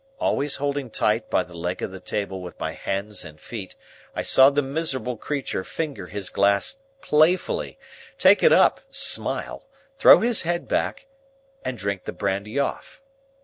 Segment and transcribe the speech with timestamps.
[0.17, 3.75] Always holding tight by the leg of the table with my hands and feet,
[4.15, 7.77] I saw the miserable creature finger his glass playfully,
[8.17, 9.67] take it up, smile,
[9.99, 11.05] throw his head back,
[11.63, 12.99] and drink the brandy off.